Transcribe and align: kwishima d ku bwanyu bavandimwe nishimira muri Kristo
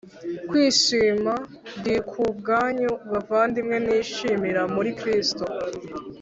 kwishima 0.49 1.33
d 1.83 1.85
ku 2.09 2.21
bwanyu 2.39 2.91
bavandimwe 3.11 3.77
nishimira 3.85 4.61
muri 4.75 4.89
Kristo 4.99 5.43